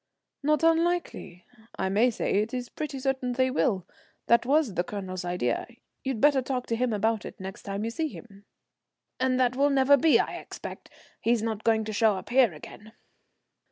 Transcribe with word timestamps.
"Not 0.41 0.63
unlikely. 0.63 1.45
I 1.75 1.89
may 1.89 2.09
say 2.09 2.41
it 2.41 2.55
is 2.55 2.69
pretty 2.69 2.97
certain 2.97 3.33
they 3.33 3.51
will. 3.51 3.85
That 4.25 4.47
was 4.47 4.73
the 4.73 4.83
Colonel's 4.83 5.23
idea; 5.23 5.67
you'd 6.03 6.19
better 6.19 6.41
talk 6.41 6.65
to 6.69 6.75
him 6.75 6.91
about 6.91 7.23
it 7.23 7.39
next 7.39 7.61
time 7.61 7.85
you 7.85 7.91
see 7.91 8.07
him." 8.07 8.45
"And 9.19 9.39
that 9.39 9.55
will 9.55 9.69
be 9.69 9.75
never, 9.75 9.93
I 10.27 10.37
expect. 10.37 10.89
He's 11.19 11.43
not 11.43 11.63
going 11.63 11.83
to 11.83 11.93
show 11.93 12.15
up 12.17 12.29
here 12.31 12.51
again." 12.51 12.93